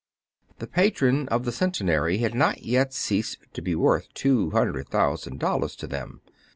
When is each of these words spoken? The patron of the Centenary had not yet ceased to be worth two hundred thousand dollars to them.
The 0.57 0.65
patron 0.65 1.27
of 1.27 1.45
the 1.45 1.51
Centenary 1.51 2.17
had 2.17 2.33
not 2.33 2.63
yet 2.63 2.91
ceased 2.91 3.37
to 3.53 3.61
be 3.61 3.75
worth 3.75 4.11
two 4.15 4.49
hundred 4.49 4.89
thousand 4.89 5.39
dollars 5.39 5.75
to 5.75 5.85
them. 5.85 6.21